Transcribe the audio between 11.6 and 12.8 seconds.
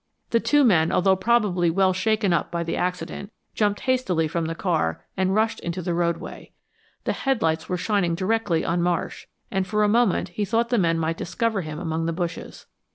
him among the bushes.